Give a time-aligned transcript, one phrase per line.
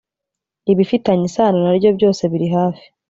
[0.71, 2.85] ibifitanye isano naryo byose birihafi.